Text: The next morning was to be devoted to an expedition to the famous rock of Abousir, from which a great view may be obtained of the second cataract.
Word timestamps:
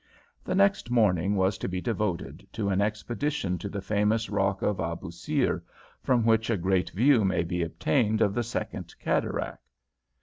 The 0.43 0.55
next 0.55 0.89
morning 0.89 1.35
was 1.35 1.59
to 1.59 1.67
be 1.69 1.79
devoted 1.79 2.47
to 2.53 2.69
an 2.69 2.81
expedition 2.81 3.59
to 3.59 3.69
the 3.69 3.83
famous 3.83 4.31
rock 4.31 4.63
of 4.63 4.79
Abousir, 4.79 5.61
from 6.01 6.25
which 6.25 6.49
a 6.49 6.57
great 6.57 6.89
view 6.89 7.23
may 7.23 7.43
be 7.43 7.61
obtained 7.61 8.19
of 8.19 8.33
the 8.33 8.41
second 8.41 8.95
cataract. 8.99 9.61